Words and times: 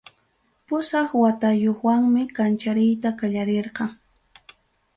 Pusaq 0.69 1.09
watayuqwanmi 1.23 2.23
kanchariyta 2.37 3.15
qallarirqa. 3.21 3.85